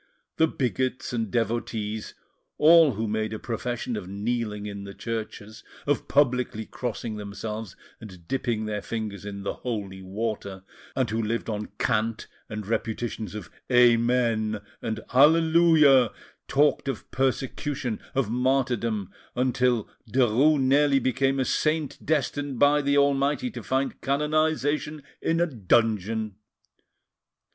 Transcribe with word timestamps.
The 0.37 0.47
bigots 0.47 1.13
and 1.13 1.29
devotees, 1.29 2.15
all 2.57 2.93
who 2.93 3.07
made 3.07 3.33
a 3.33 3.37
profession 3.37 3.95
of 3.95 4.07
kneeling 4.07 4.65
in 4.65 4.83
the 4.83 4.95
churches, 4.95 5.63
of 5.85 6.07
publicly 6.07 6.65
crossing 6.65 7.17
themselves 7.17 7.75
and 7.99 8.27
dipping 8.27 8.65
their 8.65 8.81
fingers 8.81 9.25
in 9.25 9.43
the 9.43 9.53
holy 9.53 10.01
water, 10.01 10.63
and 10.95 11.07
who 11.07 11.21
lived 11.21 11.51
on 11.51 11.67
cant 11.77 12.25
and 12.49 12.65
repetitions 12.65 13.35
of 13.35 13.51
"Amen" 13.71 14.61
and 14.81 15.01
"Alleluia," 15.13 16.11
talked 16.47 16.87
of 16.87 17.11
persecution, 17.11 17.99
of 18.15 18.27
martyrdom, 18.27 19.11
until 19.35 19.87
Derues 20.11 20.59
nearly 20.61 20.97
became 20.97 21.39
a 21.39 21.45
saint 21.45 22.03
destined 22.03 22.57
by 22.57 22.81
the 22.81 22.97
Almighty 22.97 23.51
to 23.51 23.61
find 23.61 24.01
canonisation 24.01 25.03
in 25.21 25.39
a 25.39 25.45
dungeon. 25.45 26.37